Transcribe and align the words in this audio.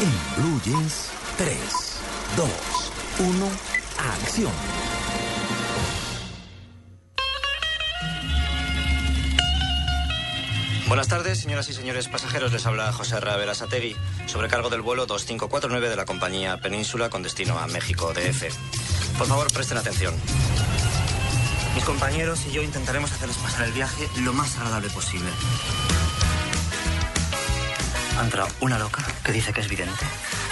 En 0.00 0.42
Blue 0.42 0.60
Jeans, 0.64 1.10
3, 1.38 1.56
2, 2.36 2.48
1, 3.20 3.50
acción. 3.96 4.52
Buenas 10.88 11.06
tardes, 11.06 11.38
señoras 11.38 11.68
y 11.68 11.74
señores 11.74 12.08
pasajeros. 12.08 12.52
Les 12.52 12.66
habla 12.66 12.92
José 12.92 13.20
Ravera 13.20 13.54
Sategui, 13.54 13.96
sobrecargo 14.26 14.68
del 14.68 14.80
vuelo 14.80 15.06
2549 15.06 15.88
de 15.88 15.96
la 15.96 16.04
compañía 16.04 16.56
Península 16.58 17.08
con 17.08 17.22
destino 17.22 17.56
a 17.58 17.68
México 17.68 18.12
DF. 18.12 18.52
Por 19.16 19.28
favor, 19.28 19.52
presten 19.52 19.78
atención. 19.78 20.14
Mis 21.76 21.84
compañeros 21.84 22.40
y 22.48 22.52
yo 22.52 22.62
intentaremos 22.62 23.12
hacerles 23.12 23.36
pasar 23.38 23.66
el 23.66 23.72
viaje 23.72 24.08
lo 24.22 24.32
más 24.32 24.56
agradable 24.56 24.90
posible. 24.90 25.30
Ha 28.16 28.22
entrado 28.22 28.48
una 28.60 28.78
loca 28.78 29.04
que 29.24 29.32
dice 29.32 29.52
que 29.52 29.60
es 29.60 29.68
vidente 29.68 30.04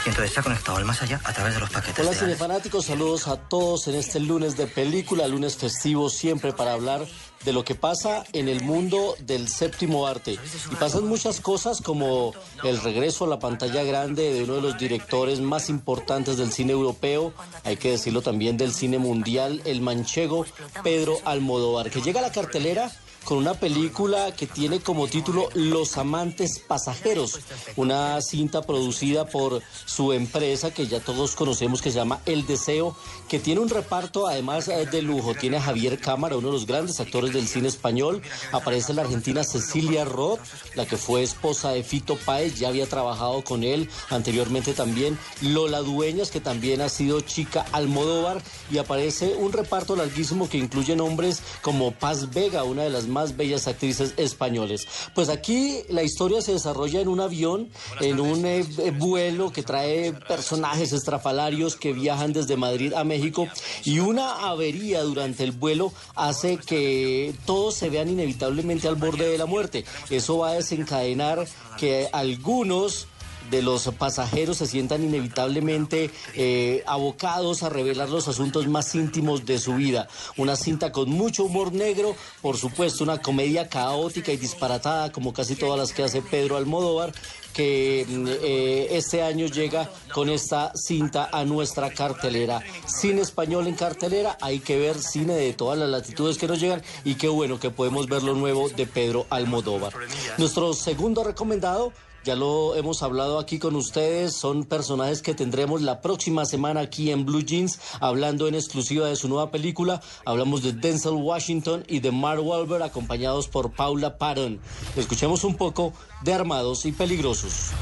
y 0.05 0.09
entonces 0.09 0.35
se 0.35 0.41
ha 0.41 0.43
conectado 0.43 0.79
al 0.79 0.85
más 0.85 1.01
allá 1.01 1.21
a 1.23 1.33
través 1.33 1.55
de 1.55 1.61
los 1.61 1.71
paquetes. 1.71 2.05
Hola 2.05 2.17
cinefanáticos, 2.17 2.87
saludos 2.87 3.29
a 3.29 3.37
todos 3.37 3.87
en 3.87 3.95
este 3.95 4.19
lunes 4.19 4.57
de 4.57 4.67
película, 4.67 5.29
lunes 5.29 5.57
festivo 5.57 6.11
siempre 6.11 6.53
para 6.53 6.73
hablar 6.73 7.07
de 7.45 7.53
lo 7.53 7.65
que 7.65 7.77
pasa 7.77 8.25
en 8.33 8.49
el 8.49 8.63
mundo 8.63 9.15
del 9.21 9.49
séptimo 9.49 10.09
arte. 10.09 10.39
Y 10.73 10.75
pasan 10.75 11.07
muchas 11.07 11.41
cosas 11.41 11.81
como 11.81 12.35
el 12.65 12.81
regreso 12.81 13.27
a 13.27 13.29
la 13.29 13.39
pantalla 13.39 13.85
grande 13.85 14.33
de 14.33 14.43
uno 14.43 14.57
de 14.57 14.63
los 14.63 14.79
directores 14.79 15.41
más 15.41 15.69
importantes 15.69 16.37
del 16.37 16.53
cine 16.53 16.73
europeo, 16.73 17.33
hay 17.63 17.77
que 17.77 17.93
decirlo 17.93 18.23
también 18.23 18.57
del 18.57 18.73
cine 18.73 18.99
mundial, 18.99 19.63
el 19.65 19.81
manchego 19.81 20.47
Pedro 20.83 21.19
Almodóvar, 21.25 21.91
que 21.91 22.01
llega 22.01 22.19
a 22.19 22.23
la 22.23 22.33
cartelera 22.33 22.91
con 23.25 23.39
una 23.39 23.55
película 23.55 24.33
que 24.33 24.47
tiene 24.47 24.81
como 24.81 25.07
título 25.07 25.49
Los 25.55 25.97
amantes 25.97 26.61
pasajeros, 26.61 27.41
una 27.77 28.21
cinta 28.21 28.63
producida 28.63 29.27
por 29.27 29.63
su 29.87 30.13
empresa 30.13 30.73
que 30.73 30.87
ya 30.87 31.01
todos 31.01 31.35
conocemos 31.35 31.83
que 31.83 31.91
se 31.91 31.97
llama 31.97 32.21
El 32.27 32.47
Deseo, 32.47 32.97
que 33.29 33.39
tiene 33.39 33.61
un 33.61 33.69
reparto 33.69 34.27
además 34.27 34.69
eh, 34.69 34.87
de 34.87 35.03
lujo. 35.03 35.35
Tiene 35.35 35.57
a 35.59 35.63
Javier 35.63 35.99
Cámara, 35.99 36.37
uno 36.37 36.49
de 36.49 36.55
los 36.55 36.67
grandes 36.67 37.01
actores 37.01 37.33
del 37.33 37.49
cine 37.49 37.69
español. 37.69 38.23
Aparece 38.53 38.95
la 38.95 39.03
argentina 39.03 39.45
Cecilia 39.45 40.05
Roth, 40.05 40.41
la 40.75 40.87
que 40.87 40.97
fue 40.97 41.23
esposa 41.23 41.71
de 41.71 41.83
Fito 41.83 42.17
Páez, 42.17 42.59
ya 42.59 42.69
había 42.69 42.87
trabajado 42.87 43.43
con 43.45 43.63
él 43.63 43.89
anteriormente 44.11 44.73
también. 44.75 45.19
Lola 45.41 45.81
Dueñas, 45.81 46.31
que 46.31 46.41
también 46.41 46.81
ha 46.81 46.89
sido 46.89 47.21
chica 47.21 47.65
Almodóvar. 47.73 48.43
Y 48.71 48.79
aparece 48.79 49.35
un 49.37 49.53
reparto 49.53 49.97
larguísimo 49.97 50.49
que 50.49 50.59
incluye 50.59 50.97
nombres 50.97 51.43
como 51.63 51.93
Paz 51.93 52.33
Vega, 52.33 52.65
una 52.65 52.83
de 52.83 52.91
las 52.91 53.07
más 53.13 53.37
bellas 53.37 53.69
actrices 53.69 54.15
españoles. 54.17 54.89
Pues 55.15 55.29
aquí 55.29 55.83
la 55.89 56.03
historia 56.03 56.43
se 56.43 56.53
desarrolla 56.53 57.01
en 57.01 57.09
un 57.09 57.21
avión, 57.21 57.69
en 58.01 58.21
un 58.21 58.45
eh, 58.45 58.65
eh, 58.79 58.91
vuelo 58.91 59.53
que 59.53 59.63
trae 59.63 60.13
personajes 60.13 60.93
estrafalarios 60.93 61.77
que 61.77 61.93
viajan 61.93 62.33
desde 62.33 62.57
Madrid 62.57 62.95
a 62.95 63.05
México 63.05 63.47
y 63.85 64.01
una 64.01 64.49
avería 64.49 65.03
durante 65.03 65.45
el 65.45 65.53
vuelo 65.53 65.93
hace 66.17 66.57
que 66.57 67.35
todos 67.47 67.75
se 67.75 67.91
vean 67.91 68.09
inevitablemente 68.09 68.89
al 68.89 68.97
borde 68.97 69.29
de 69.29 69.39
la 69.39 69.47
muerte. 69.47 69.85
Eso 70.11 70.39
va 70.39 70.51
a 70.51 70.55
desencadenar 70.55 71.47
que 71.79 72.09
algunos 72.13 73.07
de 73.51 73.63
los 73.63 73.89
pasajeros 73.99 74.59
se 74.59 74.67
sientan 74.67 75.03
inevitablemente 75.03 76.11
eh, 76.35 76.83
abocados 76.87 77.63
a 77.63 77.69
revelar 77.69 78.09
los 78.09 78.29
asuntos 78.29 78.67
más 78.69 78.95
íntimos 78.95 79.45
de 79.47 79.59
su 79.59 79.75
vida. 79.75 80.09
Una 80.37 80.57
cinta 80.57 80.93
con 80.93 81.11
mucho 81.11 81.45
humor 81.45 81.73
negro, 81.73 82.15
por 82.41 82.57
supuesto, 82.57 83.05
una 83.05 83.21
comedia 83.21 83.69
caótica 83.69 84.33
y 84.33 84.37
disparatada 84.37 85.13
como 85.13 85.33
casi 85.33 85.55
todas 85.55 85.79
las 85.79 85.93
que 85.93 86.03
hace 86.03 86.23
Pedro 86.23 86.57
Almodóvar 86.57 87.13
que 87.53 88.07
mm, 88.09 88.27
eh, 88.29 88.87
este 88.93 89.23
año 89.23 89.47
llega 89.47 89.91
con 90.13 90.29
esta 90.29 90.73
cinta 90.75 91.29
a 91.33 91.45
nuestra 91.45 91.91
cartelera. 91.91 92.63
Cine 92.87 93.21
español 93.21 93.67
en 93.67 93.75
cartelera, 93.75 94.37
hay 94.41 94.61
que 94.61 94.79
ver 94.79 94.99
cine 94.99 95.35
de 95.35 95.53
todas 95.53 95.79
las 95.79 95.89
latitudes 95.89 96.39
que 96.39 96.49
nos 96.49 96.61
llegan 96.61 96.83
y 97.05 97.15
qué 97.15 97.29
bueno 97.29 97.61
que 97.61 97.71
podemos 97.71 98.09
ver 98.09 98.23
lo 98.23 98.35
nuevo 98.35 98.69
de 98.69 98.87
Pedro 98.87 99.27
Almodóvar. 99.31 99.93
Nuestro 100.39 100.73
segundo 100.75 101.25
recomendado 101.25 101.93
ya 102.25 102.37
lo 102.37 102.77
hemos 102.77 103.03
hablado 103.03 103.39
aquí 103.39 103.59
con 103.59 103.75
ustedes, 103.75 104.35
son 104.37 104.65
personajes 104.65 105.23
que 105.23 105.35
tendremos 105.35 105.83
la 105.83 106.01
próxima 106.01 106.45
semana 106.45 106.81
aquí 106.81 107.11
en 107.11 107.25
Blue 107.25 107.43
Jeans, 107.43 107.81
hablando 108.01 108.47
en 108.47 108.55
exclusiva 108.55 109.09
de 109.09 109.17
su 109.17 109.29
nueva 109.29 109.51
película. 109.51 110.01
Hablamos 110.25 110.63
de 110.63 110.73
Denzel 110.73 111.15
Washington 111.15 111.85
y 111.89 112.01
de 112.01 112.13
Mark 112.13 112.41
Wahlberg, 112.45 112.83
acompañados 112.83 113.49
por 113.49 113.73
Paula 113.73 114.19
Patton. 114.19 114.61
Escuchemos 114.97 115.43
un 115.45 115.57
poco 115.57 115.93
de 116.23 116.33
Armados 116.33 116.87
y 116.87 116.93
Peligrosos. 116.93 117.73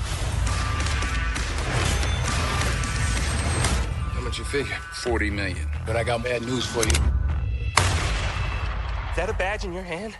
How 4.16 4.22
much 4.22 4.38
you 4.38 4.44
figure? 4.44 4.78
40 5.04 5.30
million. 5.30 5.68
But 5.86 5.96
I 5.96 6.04
got 6.04 6.22
bad 6.22 6.42
news 6.42 6.64
for 6.64 6.82
you. 6.84 6.96
Is 9.10 9.16
that 9.16 9.28
a 9.28 9.34
badge 9.34 9.64
in 9.64 9.72
your 9.72 9.82
hand? 9.82 10.16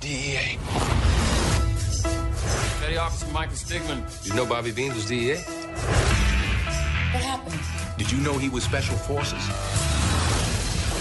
DEA. 0.00 0.58
Petty 2.94 3.06
Officer 3.06 3.26
Michael 3.32 3.56
Stigman. 3.56 4.24
You 4.24 4.34
know 4.34 4.46
Bobby 4.46 4.70
Beans 4.70 4.94
was 4.94 5.06
DEA? 5.06 5.34
What 5.34 7.24
happened? 7.24 7.98
Did 7.98 8.12
you 8.12 8.18
know 8.18 8.38
he 8.38 8.48
was 8.48 8.62
Special 8.62 8.96
Forces? 8.96 9.93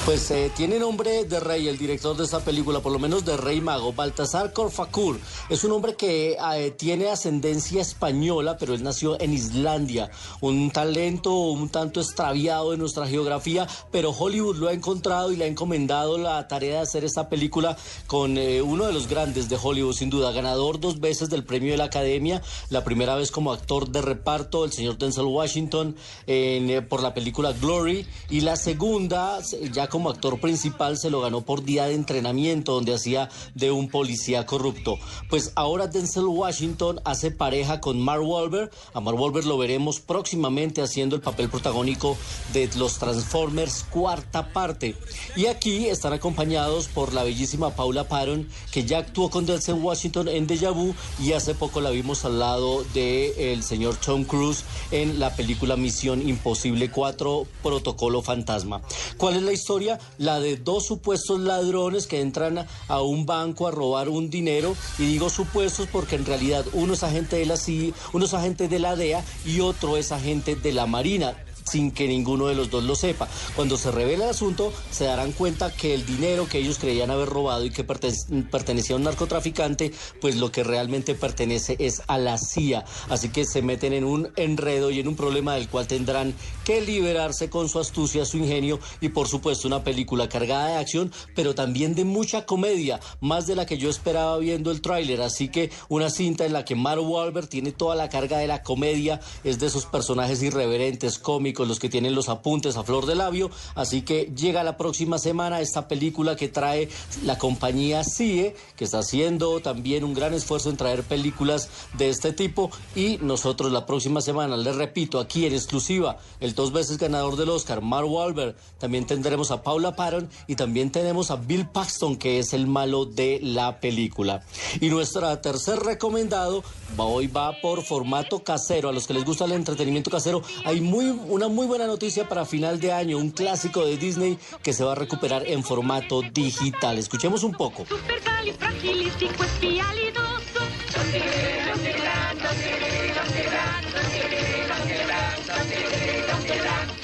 Pues 0.05 0.29
eh, 0.31 0.51
tiene 0.53 0.79
nombre 0.79 1.23
de 1.23 1.39
rey 1.39 1.69
el 1.69 1.77
director 1.77 2.17
de 2.17 2.25
esta 2.25 2.41
película, 2.41 2.81
por 2.81 2.91
lo 2.91 2.99
menos 2.99 3.23
de 3.23 3.37
rey 3.37 3.61
mago. 3.61 3.93
Baltasar 3.93 4.51
Korfakur 4.51 5.17
es 5.49 5.63
un 5.63 5.71
hombre 5.71 5.95
que 5.95 6.35
eh, 6.55 6.71
tiene 6.71 7.07
ascendencia 7.07 7.81
española, 7.81 8.57
pero 8.59 8.73
él 8.73 8.83
nació 8.83 9.17
en 9.21 9.31
Islandia. 9.31 10.11
Un 10.41 10.71
talento 10.71 11.33
un 11.33 11.69
tanto 11.69 12.01
extraviado 12.01 12.71
de 12.71 12.77
nuestra 12.77 13.07
geografía, 13.07 13.65
pero 13.93 14.11
Hollywood 14.11 14.57
lo 14.57 14.67
ha 14.67 14.73
encontrado 14.73 15.31
y 15.31 15.37
le 15.37 15.45
ha 15.45 15.47
encomendado 15.47 16.17
la 16.17 16.49
tarea 16.49 16.75
de 16.75 16.81
hacer 16.81 17.05
esta 17.05 17.29
película 17.29 17.77
con 18.05 18.37
eh, 18.37 18.61
uno 18.61 18.87
de 18.87 18.91
los 18.91 19.07
grandes 19.07 19.47
de 19.47 19.57
Hollywood, 19.61 19.93
sin 19.93 20.09
duda. 20.09 20.33
Ganador 20.33 20.81
dos 20.81 20.99
veces 20.99 21.29
del 21.29 21.45
premio 21.45 21.71
de 21.71 21.77
la 21.77 21.85
Academia, 21.85 22.41
la 22.69 22.83
primera 22.83 23.15
vez 23.15 23.31
como 23.31 23.53
actor 23.53 23.87
de 23.87 24.01
reparto, 24.01 24.65
el 24.65 24.73
señor 24.73 24.97
Denzel 24.97 25.23
Washington, 25.23 25.95
eh, 26.27 26.85
por 26.89 27.01
la 27.01 27.13
película 27.13 27.53
Glory, 27.53 28.05
y 28.29 28.41
la 28.41 28.57
segunda, 28.57 29.39
ya 29.71 29.87
como 29.93 30.09
actor 30.09 30.39
principal 30.39 30.97
se 30.97 31.11
lo 31.11 31.21
ganó 31.21 31.41
por 31.41 31.63
día 31.63 31.85
de 31.85 31.93
entrenamiento, 31.93 32.73
donde 32.73 32.95
hacía 32.95 33.29
de 33.53 33.69
un 33.69 33.89
policía 33.89 34.43
corrupto. 34.43 34.97
Pues 35.29 35.51
ahora 35.53 35.85
Denzel 35.85 36.25
Washington 36.25 36.99
hace 37.05 37.29
pareja 37.29 37.79
con 37.79 38.01
Mark 38.01 38.23
Wahlberg. 38.23 38.71
A 38.95 39.01
Mark 39.01 39.19
Wahlberg 39.19 39.45
lo 39.45 39.55
veremos 39.55 39.99
próximamente 39.99 40.81
haciendo 40.81 41.15
el 41.15 41.21
papel 41.21 41.47
protagónico 41.47 42.17
de 42.53 42.71
los 42.75 42.97
Transformers 42.97 43.85
cuarta 43.91 44.51
parte. 44.51 44.95
Y 45.35 45.45
aquí 45.45 45.85
están 45.85 46.13
acompañados 46.13 46.87
por 46.87 47.13
la 47.13 47.23
bellísima 47.23 47.75
Paula 47.75 48.07
Patton, 48.07 48.49
que 48.71 48.85
ya 48.85 48.97
actuó 48.97 49.29
con 49.29 49.45
Denzel 49.45 49.75
Washington 49.75 50.27
en 50.27 50.47
Deja 50.47 50.71
Vu 50.71 50.95
y 51.21 51.33
hace 51.33 51.53
poco 51.53 51.81
la 51.81 51.91
vimos 51.91 52.25
al 52.25 52.39
lado 52.39 52.83
de 52.95 53.53
el 53.53 53.61
señor 53.61 53.97
Tom 53.97 54.23
Cruise 54.23 54.63
en 54.89 55.19
la 55.19 55.35
película 55.35 55.75
Misión 55.75 56.27
Imposible 56.27 56.89
4 56.89 57.45
Protocolo 57.61 58.23
Fantasma. 58.23 58.81
¿Cuál 59.17 59.35
es 59.35 59.43
la 59.43 59.53
historia? 59.53 59.82
La 60.17 60.39
de 60.39 60.57
dos 60.57 60.85
supuestos 60.85 61.39
ladrones 61.39 62.07
que 62.07 62.21
entran 62.21 62.65
a 62.87 63.01
un 63.01 63.25
banco 63.25 63.67
a 63.67 63.71
robar 63.71 64.09
un 64.09 64.29
dinero. 64.29 64.75
Y 64.97 65.05
digo 65.05 65.29
supuestos 65.29 65.87
porque 65.91 66.15
en 66.15 66.25
realidad 66.25 66.65
uno 66.73 66.93
es 66.93 67.03
agente 67.03 67.37
de 67.37 67.45
la 67.45 67.57
CIA, 67.57 67.93
uno 68.13 68.25
es 68.25 68.33
agente 68.33 68.67
de 68.67 68.79
la 68.79 68.95
DEA 68.95 69.23
y 69.45 69.59
otro 69.59 69.97
es 69.97 70.11
agente 70.11 70.55
de 70.55 70.71
la 70.71 70.85
Marina 70.85 71.35
sin 71.73 71.89
que 71.89 72.07
ninguno 72.07 72.45
de 72.45 72.53
los 72.53 72.69
dos 72.69 72.83
lo 72.83 72.95
sepa. 72.95 73.27
Cuando 73.55 73.77
se 73.77 73.89
revela 73.89 74.25
el 74.25 74.29
asunto, 74.29 74.71
se 74.91 75.05
darán 75.05 75.31
cuenta 75.31 75.73
que 75.75 75.95
el 75.95 76.05
dinero 76.05 76.47
que 76.47 76.59
ellos 76.59 76.77
creían 76.77 77.09
haber 77.09 77.29
robado 77.29 77.65
y 77.65 77.71
que 77.71 77.83
pertenecía 77.83 78.95
a 78.95 78.97
un 78.97 79.03
narcotraficante, 79.05 79.91
pues 80.21 80.35
lo 80.35 80.51
que 80.51 80.63
realmente 80.63 81.15
pertenece 81.15 81.75
es 81.79 82.03
a 82.05 82.19
la 82.19 82.37
CIA. 82.37 82.85
Así 83.09 83.29
que 83.29 83.45
se 83.45 83.63
meten 83.63 83.93
en 83.93 84.03
un 84.03 84.29
enredo 84.35 84.91
y 84.91 84.99
en 84.99 85.07
un 85.07 85.15
problema 85.15 85.55
del 85.55 85.67
cual 85.67 85.87
tendrán 85.87 86.35
que 86.63 86.81
liberarse 86.81 87.49
con 87.49 87.67
su 87.69 87.79
astucia, 87.79 88.23
su 88.23 88.37
ingenio 88.37 88.79
y 89.01 89.09
por 89.09 89.27
supuesto 89.27 89.67
una 89.67 89.83
película 89.83 90.29
cargada 90.29 90.67
de 90.67 90.77
acción, 90.77 91.11
pero 91.33 91.55
también 91.55 91.95
de 91.95 92.05
mucha 92.05 92.45
comedia, 92.45 92.99
más 93.19 93.47
de 93.47 93.55
la 93.55 93.65
que 93.65 93.79
yo 93.79 93.89
esperaba 93.89 94.37
viendo 94.37 94.69
el 94.69 94.81
tráiler. 94.81 95.21
Así 95.21 95.47
que 95.47 95.71
una 95.89 96.11
cinta 96.11 96.45
en 96.45 96.53
la 96.53 96.65
que 96.65 96.75
Mark 96.75 97.01
Wahlberg 97.01 97.49
tiene 97.49 97.71
toda 97.71 97.95
la 97.95 98.09
carga 98.09 98.37
de 98.37 98.45
la 98.45 98.61
comedia, 98.61 99.19
es 99.43 99.57
de 99.57 99.65
esos 99.65 99.87
personajes 99.87 100.43
irreverentes, 100.43 101.17
cómicos, 101.17 101.62
los 101.67 101.79
que 101.79 101.89
tienen 101.89 102.15
los 102.15 102.29
apuntes 102.29 102.77
a 102.77 102.83
flor 102.83 103.05
de 103.05 103.15
labio. 103.15 103.49
Así 103.75 104.01
que 104.01 104.31
llega 104.35 104.63
la 104.63 104.77
próxima 104.77 105.17
semana 105.17 105.61
esta 105.61 105.87
película 105.87 106.35
que 106.35 106.47
trae 106.47 106.89
la 107.23 107.37
compañía 107.37 108.03
CIE, 108.03 108.55
que 108.75 108.85
está 108.85 108.99
haciendo 108.99 109.59
también 109.59 110.03
un 110.03 110.13
gran 110.13 110.33
esfuerzo 110.33 110.69
en 110.69 110.77
traer 110.77 111.03
películas 111.03 111.69
de 111.97 112.09
este 112.09 112.33
tipo. 112.33 112.71
Y 112.95 113.17
nosotros 113.21 113.71
la 113.71 113.85
próxima 113.85 114.21
semana, 114.21 114.57
les 114.57 114.75
repito, 114.75 115.19
aquí 115.19 115.45
en 115.45 115.53
exclusiva, 115.53 116.17
el 116.39 116.55
dos 116.55 116.71
veces 116.71 116.97
ganador 116.97 117.35
del 117.35 117.49
Oscar, 117.49 117.81
Mark 117.81 118.09
Wahlberg, 118.09 118.55
también 118.79 119.05
tendremos 119.05 119.51
a 119.51 119.63
Paula 119.63 119.95
Patton 119.95 120.29
y 120.47 120.55
también 120.55 120.91
tenemos 120.91 121.31
a 121.31 121.35
Bill 121.35 121.67
Paxton, 121.67 122.17
que 122.17 122.39
es 122.39 122.53
el 122.53 122.67
malo 122.67 123.05
de 123.05 123.39
la 123.41 123.79
película. 123.79 124.43
Y 124.79 124.89
nuestra 124.89 125.41
tercer 125.41 125.79
recomendado 125.79 126.63
hoy 126.97 127.27
va 127.27 127.59
por 127.61 127.83
formato 127.83 128.43
casero. 128.43 128.89
A 128.89 128.91
los 128.91 129.07
que 129.07 129.13
les 129.13 129.25
gusta 129.25 129.45
el 129.45 129.53
entretenimiento 129.53 130.11
casero, 130.11 130.41
hay 130.65 130.81
muy, 130.81 131.05
una 131.05 131.47
muy 131.53 131.67
buena 131.67 131.87
noticia 131.87 132.27
para 132.27 132.45
final 132.45 132.79
de 132.79 132.91
año, 132.91 133.17
un 133.17 133.31
clásico 133.31 133.85
de 133.85 133.97
Disney 133.97 134.37
que 134.63 134.73
se 134.73 134.83
va 134.83 134.93
a 134.93 134.95
recuperar 134.95 135.47
en 135.47 135.63
formato 135.63 136.21
digital. 136.21 136.97
Escuchemos 136.97 137.43
un 137.43 137.53
poco. 137.53 137.85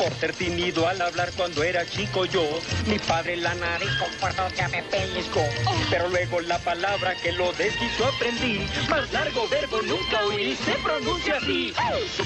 Por 0.09 0.17
ser 0.17 0.33
tímido 0.33 0.87
al 0.87 0.99
hablar 1.03 1.31
cuando 1.37 1.61
era 1.61 1.85
chico 1.85 2.25
yo, 2.25 2.41
mi 2.87 2.97
padre 2.97 3.37
la 3.37 3.53
nariz 3.53 3.91
con 3.99 4.09
que 4.49 4.67
me 4.69 4.81
pellizcó. 4.81 5.43
Pero 5.87 6.09
luego 6.09 6.41
la 6.41 6.57
palabra 6.57 7.13
que 7.21 7.31
lo 7.31 7.53
desquició 7.53 8.07
aprendí, 8.07 8.65
más 8.89 9.11
largo 9.11 9.47
verbo 9.49 9.79
nunca 9.83 10.25
oí, 10.25 10.57
se 10.65 10.71
pronuncia 10.83 11.37
así. 11.37 11.71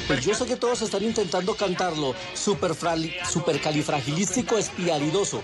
Pues 0.07 0.23
yo 0.23 0.33
sé 0.33 0.45
que 0.45 0.55
todos 0.55 0.81
están 0.81 1.03
intentando 1.03 1.55
cantarlo, 1.55 2.15
supercalifragilístico 2.33 4.57
espialidoso. 4.57 5.43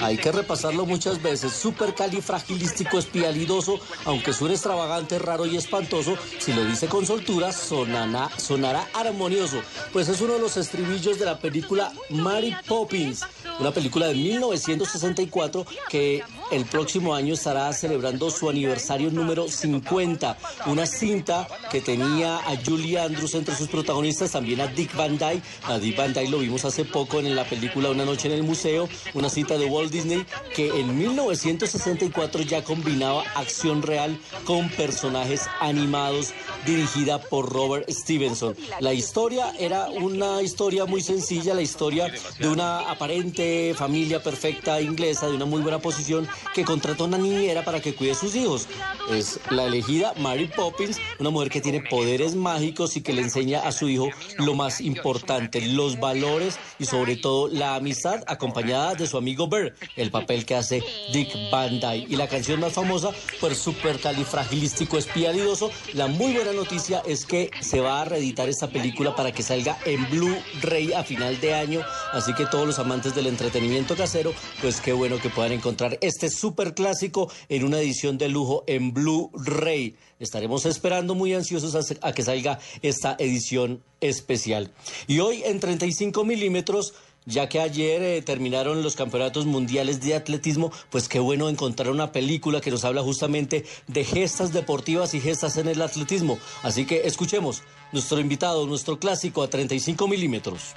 Hay 0.00 0.16
que 0.16 0.32
repasarlo 0.32 0.86
muchas 0.86 1.20
veces, 1.20 1.52
supercalifragilístico 1.52 2.98
espialidoso, 2.98 3.80
aunque 4.06 4.32
suene 4.32 4.54
extravagante, 4.54 5.18
raro 5.18 5.44
y 5.44 5.58
espantoso, 5.58 6.16
si 6.38 6.54
lo 6.54 6.64
dice 6.64 6.86
con 6.86 7.04
soltura, 7.04 7.52
sonará, 7.52 8.30
sonará 8.38 8.88
armonioso. 8.94 9.60
Pues 9.92 10.08
es 10.08 10.22
uno 10.22 10.32
de 10.34 10.40
los 10.40 10.56
estribillos 10.56 11.18
de 11.18 11.26
la 11.26 11.38
película 11.38 11.65
película 11.66 11.92
Mary 12.10 12.56
Poppins, 12.66 13.26
una 13.58 13.72
película 13.72 14.06
de 14.06 14.14
1964 14.14 15.66
que 15.88 16.22
el 16.50 16.64
próximo 16.64 17.14
año 17.14 17.34
estará 17.34 17.72
celebrando 17.72 18.30
su 18.30 18.48
aniversario 18.48 19.10
número 19.10 19.48
50. 19.48 20.38
Una 20.66 20.86
cinta 20.86 21.46
que 21.70 21.80
tenía 21.80 22.38
a 22.38 22.56
Julie 22.64 22.98
Andrews 22.98 23.34
entre 23.34 23.54
sus 23.54 23.68
protagonistas, 23.68 24.32
también 24.32 24.60
a 24.60 24.66
Dick 24.66 24.94
Van 24.94 25.18
Dyke. 25.18 25.42
A 25.64 25.78
Dick 25.78 25.96
Van 25.96 26.12
Dyke 26.12 26.30
lo 26.30 26.38
vimos 26.38 26.64
hace 26.64 26.84
poco 26.84 27.18
en 27.18 27.34
la 27.34 27.44
película 27.44 27.90
Una 27.90 28.04
noche 28.04 28.28
en 28.28 28.34
el 28.34 28.42
museo, 28.42 28.88
una 29.14 29.28
cinta 29.28 29.58
de 29.58 29.66
Walt 29.66 29.90
Disney 29.90 30.24
que 30.54 30.68
en 30.80 30.96
1964 30.96 32.42
ya 32.42 32.62
combinaba 32.64 33.24
acción 33.34 33.82
real 33.82 34.18
con 34.44 34.68
personajes 34.70 35.48
animados 35.60 36.32
dirigida 36.64 37.20
por 37.20 37.52
Robert 37.52 37.88
Stevenson. 37.90 38.56
La 38.80 38.92
historia 38.92 39.52
era 39.58 39.88
una 39.88 40.42
historia 40.42 40.84
muy 40.84 41.02
sencilla 41.02 41.54
la 41.54 41.62
historia 41.62 42.12
de 42.38 42.48
una 42.48 42.90
aparente 42.90 43.74
familia 43.76 44.22
perfecta 44.22 44.80
inglesa 44.80 45.28
de 45.28 45.34
una 45.34 45.44
muy 45.44 45.62
buena 45.62 45.78
posición 45.78 46.28
que 46.54 46.64
contrató 46.64 47.04
a 47.04 47.06
una 47.08 47.18
niñera 47.18 47.64
para 47.64 47.80
que 47.80 47.94
cuide 47.94 48.14
sus 48.14 48.34
hijos. 48.34 48.66
Es 49.10 49.40
la 49.50 49.64
elegida 49.64 50.14
Mary 50.18 50.50
Poppins, 50.54 50.98
una 51.18 51.30
mujer 51.30 51.50
que 51.50 51.60
tiene 51.60 51.80
poderes 51.80 52.34
mágicos 52.34 52.96
y 52.96 53.02
que 53.02 53.12
le 53.12 53.22
enseña 53.22 53.60
a 53.60 53.72
su 53.72 53.88
hijo 53.88 54.08
lo 54.38 54.54
más 54.54 54.80
importante, 54.80 55.60
los 55.60 55.98
valores 55.98 56.58
y 56.78 56.86
sobre 56.86 57.16
todo 57.16 57.48
la 57.48 57.74
amistad 57.74 58.22
acompañada 58.26 58.94
de 58.94 59.06
su 59.06 59.16
amigo 59.16 59.48
Bear, 59.48 59.74
el 59.96 60.10
papel 60.10 60.44
que 60.44 60.54
hace 60.54 60.82
Dick 61.12 61.32
Van 61.50 61.80
Dyke. 61.80 62.10
Y 62.10 62.16
la 62.16 62.28
canción 62.28 62.60
más 62.60 62.72
famosa, 62.72 63.10
pues 63.40 63.58
supercalifragilístico 63.58 64.98
espialidoso. 64.98 65.70
La 65.94 66.06
muy 66.06 66.32
buena 66.32 66.52
noticia 66.52 67.02
es 67.06 67.24
que 67.26 67.50
se 67.60 67.80
va 67.80 68.02
a 68.02 68.04
reeditar 68.04 68.48
esta 68.48 68.68
película 68.68 69.14
para 69.14 69.32
que 69.32 69.42
salga 69.42 69.78
en 69.84 70.08
Blu-ray 70.10 70.92
a 70.92 71.04
final 71.04 71.40
de 71.40 71.54
año. 71.54 71.82
Así 72.12 72.34
que 72.34 72.46
todos 72.46 72.66
los 72.66 72.78
amantes 72.78 73.14
del 73.14 73.26
entretenimiento 73.26 73.96
casero, 73.96 74.32
pues 74.60 74.80
qué 74.80 74.92
bueno 74.92 75.18
que 75.18 75.30
puedan 75.30 75.52
encontrar 75.52 75.98
este 76.00 76.25
super 76.30 76.74
clásico 76.74 77.30
en 77.48 77.64
una 77.64 77.80
edición 77.80 78.18
de 78.18 78.28
lujo 78.28 78.64
en 78.66 78.92
Blu-ray. 78.92 79.96
Estaremos 80.18 80.66
esperando 80.66 81.14
muy 81.14 81.34
ansiosos 81.34 81.98
a, 82.00 82.12
que 82.12 82.22
salga 82.22 82.58
esta 82.82 83.16
edición 83.18 83.82
especial. 84.00 84.72
Y 85.06 85.20
hoy 85.20 85.42
en 85.44 85.60
35 85.60 86.24
milímetros 86.24 86.94
ya 87.26 87.48
que 87.48 87.60
ayer 87.60 88.02
eh, 88.02 88.22
terminaron 88.22 88.82
los 88.84 88.94
campeonatos 88.94 89.46
mundiales 89.46 90.00
de 90.00 90.14
atletismo, 90.14 90.70
pues 90.90 91.08
qué 91.08 91.18
bueno 91.18 91.48
encontrar 91.48 91.90
una 91.90 92.12
película 92.12 92.60
que 92.60 92.70
nos 92.70 92.84
habla 92.84 93.02
justamente 93.02 93.64
de 93.88 94.04
gestas 94.04 94.52
deportivas 94.52 95.12
y 95.12 95.20
gestas 95.20 95.56
en 95.56 95.68
el 95.68 95.82
atletismo. 95.82 96.38
Así 96.62 96.86
que 96.86 97.02
escuchemos 97.04 97.62
nuestro 97.92 98.20
invitado, 98.20 98.66
nuestro 98.66 98.98
clásico 99.00 99.42
a 99.42 99.50
35 99.50 100.06
milímetros. 100.06 100.74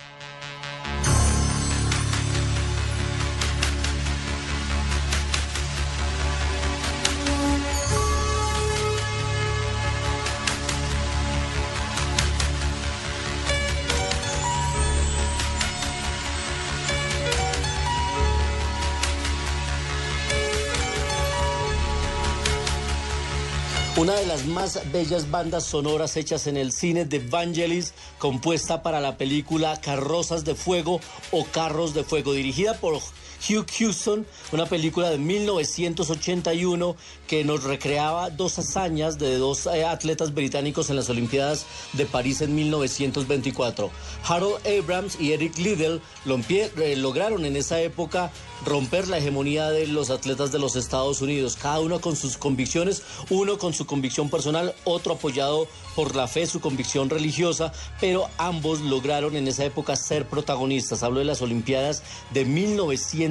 Una 24.00 24.16
de 24.16 24.26
las 24.26 24.46
más 24.46 24.80
bellas 24.94 25.30
bandas 25.30 25.66
sonoras 25.66 26.16
hechas 26.16 26.48
en 26.48 26.56
el 26.56 26.72
cine 26.72 27.04
de 27.04 27.20
Vangelis, 27.20 27.94
compuesta 28.18 28.82
para 28.82 29.02
la 29.02 29.18
película 29.18 29.78
Carrozas 29.82 30.46
de 30.46 30.56
Fuego 30.56 31.02
o 31.32 31.44
Carros 31.44 31.94
de 31.94 32.06
Fuego, 32.06 32.32
dirigida 32.32 32.76
por 32.76 33.02
Hugh 33.48 33.66
Houston, 33.80 34.26
una 34.52 34.66
película 34.66 35.10
de 35.10 35.18
1981 35.18 36.96
que 37.28 37.44
nos 37.44 37.64
recreaba 37.64 38.30
dos 38.30 38.60
hazañas 38.60 39.18
de 39.20 39.38
dos 39.38 39.66
eh, 39.68 39.86
atletas 39.86 40.34
británicos 40.34 40.90
en 40.90 40.96
las 40.96 41.10
Olimpiadas 41.10 41.66
de 41.94 42.06
París 42.06 42.42
en 42.42 42.56
1924. 42.56 43.92
Harold 44.28 44.66
Abrams 44.68 45.20
y 45.20 45.34
Eric 45.34 45.58
Liddell 45.58 46.02
eh, 46.50 46.96
lograron 46.96 47.46
en 47.46 47.56
esa 47.56 47.80
época 47.82 48.32
romper 48.66 49.08
la 49.08 49.18
hegemonía 49.18 49.70
de 49.70 49.88
los 49.88 50.10
atletas 50.10 50.52
de 50.52 50.60
los 50.60 50.76
Estados 50.76 51.22
Unidos, 51.22 51.58
cada 51.60 51.80
uno 51.80 52.02
con 52.02 52.16
sus 52.16 52.38
convicciones, 52.38 53.04
uno 53.30 53.58
con 53.58 53.74
su 53.74 53.86
convicción 53.86 54.30
personal, 54.30 54.76
otro 54.84 55.14
apoyado 55.14 55.68
por 55.96 56.16
la 56.16 56.28
fe, 56.28 56.46
su 56.46 56.60
convicción 56.60 57.10
religiosa, 57.10 57.72
pero 58.00 58.30
ambos 58.38 58.82
lograron 58.82 59.36
en 59.36 59.48
esa 59.48 59.66
época 59.66 59.96
ser 59.96 60.28
protagonistas. 60.28 61.04
Hablo 61.04 61.20
de 61.20 61.26
las 61.26 61.42
Olimpiadas 61.42 62.04
de 62.34 62.46
1924, 62.46 63.29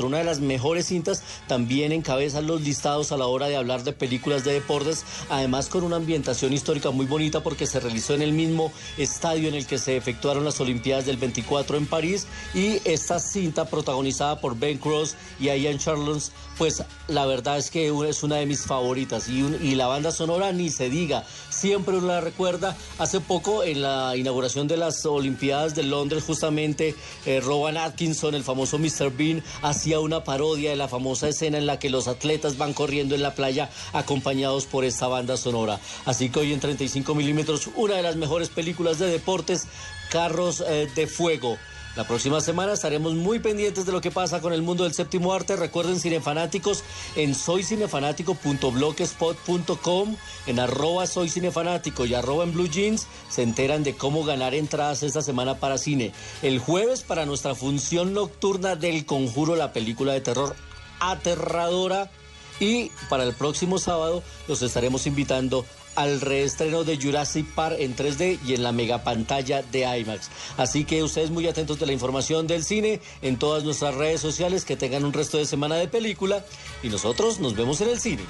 una 0.00 0.18
de 0.18 0.24
las 0.24 0.40
mejores 0.40 0.86
cintas, 0.86 1.22
también 1.46 1.92
encabeza 1.92 2.40
los 2.40 2.60
listados 2.62 3.12
a 3.12 3.16
la 3.16 3.26
hora 3.26 3.48
de 3.48 3.56
hablar 3.56 3.84
de 3.84 3.92
películas 3.92 4.44
de 4.44 4.52
deportes, 4.52 5.04
además 5.28 5.68
con 5.68 5.84
una 5.84 5.96
ambientación 5.96 6.52
histórica 6.52 6.90
muy 6.90 7.06
bonita 7.06 7.42
porque 7.42 7.66
se 7.66 7.80
realizó 7.80 8.14
en 8.14 8.22
el 8.22 8.32
mismo 8.32 8.72
estadio 8.98 9.48
en 9.48 9.54
el 9.54 9.66
que 9.66 9.78
se 9.78 9.96
efectuaron 9.96 10.44
las 10.44 10.60
Olimpiadas 10.60 11.06
del 11.06 11.16
24 11.16 11.76
en 11.76 11.86
París 11.86 12.26
y 12.54 12.80
esta 12.84 13.18
cinta 13.18 13.64
protagonizada 13.64 14.40
por 14.40 14.58
Ben 14.58 14.78
Cross 14.78 15.16
y 15.40 15.46
Ian 15.46 15.78
Charles, 15.78 16.32
pues 16.58 16.82
la 17.08 17.26
verdad 17.26 17.58
es 17.58 17.70
que 17.70 17.92
es 18.08 18.22
una 18.22 18.36
de 18.36 18.46
mis 18.46 18.62
favoritas 18.62 19.28
y, 19.28 19.40
y 19.62 19.74
la 19.74 19.86
banda 19.86 20.12
sonora 20.12 20.52
ni 20.52 20.70
se 20.70 20.88
diga 20.88 21.24
siempre 21.50 21.96
uno 21.96 22.08
la 22.08 22.20
recuerda. 22.20 22.76
Hace 22.98 23.20
poco, 23.20 23.62
en 23.62 23.82
la 23.82 24.16
inauguración 24.16 24.66
de 24.68 24.76
las 24.76 25.04
Olimpiadas 25.06 25.74
de 25.74 25.82
Londres, 25.82 26.24
justamente 26.26 26.94
eh, 27.26 27.40
Rowan 27.40 27.76
Atkinson, 27.76 28.34
el 28.34 28.42
famoso 28.42 28.78
Mr. 28.78 29.01
Bean, 29.10 29.42
hacía 29.62 30.00
una 30.00 30.24
parodia 30.24 30.70
de 30.70 30.76
la 30.76 30.88
famosa 30.88 31.28
escena 31.28 31.58
en 31.58 31.66
la 31.66 31.78
que 31.78 31.90
los 31.90 32.08
atletas 32.08 32.58
van 32.58 32.72
corriendo 32.72 33.14
en 33.14 33.22
la 33.22 33.34
playa 33.34 33.70
acompañados 33.92 34.66
por 34.66 34.84
esta 34.84 35.08
banda 35.08 35.36
sonora. 35.36 35.80
Así 36.04 36.28
que 36.28 36.40
hoy 36.40 36.52
en 36.52 36.60
35 36.60 37.14
milímetros, 37.14 37.70
una 37.74 37.96
de 37.96 38.02
las 38.02 38.16
mejores 38.16 38.48
películas 38.48 38.98
de 38.98 39.06
deportes, 39.08 39.66
Carros 40.10 40.62
eh, 40.66 40.88
de 40.94 41.06
Fuego. 41.06 41.56
La 41.94 42.04
próxima 42.04 42.40
semana 42.40 42.72
estaremos 42.72 43.14
muy 43.14 43.38
pendientes 43.38 43.84
de 43.84 43.92
lo 43.92 44.00
que 44.00 44.10
pasa 44.10 44.40
con 44.40 44.54
el 44.54 44.62
mundo 44.62 44.84
del 44.84 44.94
séptimo 44.94 45.34
arte. 45.34 45.56
Recuerden, 45.56 46.00
cinefanáticos, 46.00 46.84
en 47.16 47.34
soycinefanático.blogspot.com, 47.34 50.16
en 50.46 50.58
arroba 50.58 51.06
soy 51.06 51.28
cinefanático 51.28 52.06
y 52.06 52.14
arroba 52.14 52.44
en 52.44 52.54
blue 52.54 52.66
jeans, 52.66 53.06
se 53.28 53.42
enteran 53.42 53.82
de 53.82 53.94
cómo 53.94 54.24
ganar 54.24 54.54
entradas 54.54 55.02
esta 55.02 55.20
semana 55.20 55.56
para 55.56 55.76
cine. 55.76 56.14
El 56.40 56.60
jueves 56.60 57.02
para 57.02 57.26
nuestra 57.26 57.54
función 57.54 58.14
nocturna 58.14 58.74
del 58.74 59.04
Conjuro, 59.04 59.54
la 59.54 59.74
película 59.74 60.14
de 60.14 60.22
terror 60.22 60.56
aterradora. 60.98 62.10
Y 62.58 62.90
para 63.10 63.24
el 63.24 63.34
próximo 63.34 63.78
sábado 63.78 64.22
los 64.48 64.62
estaremos 64.62 65.06
invitando 65.06 65.66
al 65.94 66.20
reestreno 66.20 66.84
de 66.84 66.96
Jurassic 66.96 67.46
Park 67.54 67.76
en 67.78 67.96
3D 67.96 68.38
y 68.46 68.54
en 68.54 68.62
la 68.62 68.72
mega 68.72 69.04
pantalla 69.04 69.62
de 69.62 69.98
IMAX. 69.98 70.30
Así 70.56 70.84
que 70.84 71.02
ustedes 71.02 71.30
muy 71.30 71.46
atentos 71.46 71.78
de 71.78 71.86
la 71.86 71.92
información 71.92 72.46
del 72.46 72.64
cine 72.64 73.00
en 73.22 73.38
todas 73.38 73.64
nuestras 73.64 73.94
redes 73.94 74.20
sociales, 74.20 74.64
que 74.64 74.76
tengan 74.76 75.04
un 75.04 75.12
resto 75.12 75.38
de 75.38 75.46
semana 75.46 75.76
de 75.76 75.88
película 75.88 76.44
y 76.82 76.88
nosotros 76.88 77.40
nos 77.40 77.54
vemos 77.54 77.80
en 77.80 77.90
el 77.90 78.00
cine. 78.00 78.22